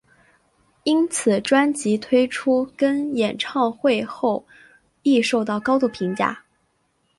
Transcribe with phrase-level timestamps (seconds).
[0.83, 4.43] 因此专辑推出跟演唱会后
[5.03, 6.43] 亦受到高度评价。